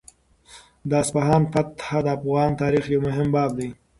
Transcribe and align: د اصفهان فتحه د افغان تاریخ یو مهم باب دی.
د 0.89 0.91
اصفهان 1.03 1.43
فتحه 1.53 1.97
د 2.05 2.07
افغان 2.17 2.49
تاریخ 2.61 2.83
یو 2.93 3.01
مهم 3.07 3.27
باب 3.35 3.51
دی. 3.59 3.69